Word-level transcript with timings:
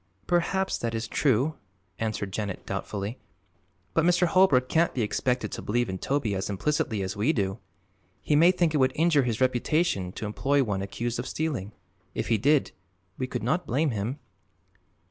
"Perhaps 0.25 0.79
that 0.79 0.95
is 0.95 1.07
true," 1.07 1.53
answered 1.99 2.31
Janet 2.33 2.65
doubtfully; 2.65 3.19
"but 3.93 4.03
Mr. 4.03 4.25
Holbrook 4.25 4.67
can't 4.67 4.95
be 4.95 5.03
expected 5.03 5.51
to 5.51 5.61
believe 5.61 5.89
in 5.89 5.99
Toby 5.99 6.33
as 6.33 6.49
implicitly 6.49 7.03
as 7.03 7.15
we 7.15 7.31
do. 7.31 7.59
He 8.19 8.35
may 8.35 8.49
think 8.49 8.73
it 8.73 8.77
would 8.77 8.93
injure 8.95 9.21
his 9.25 9.39
reputation 9.39 10.11
to 10.13 10.25
employ 10.25 10.63
one 10.63 10.81
accused 10.81 11.19
of 11.19 11.27
stealing. 11.27 11.71
If 12.15 12.29
he 12.29 12.39
did, 12.39 12.71
we 13.19 13.27
could 13.27 13.43
not 13.43 13.67
blame 13.67 13.91
him." 13.91 14.17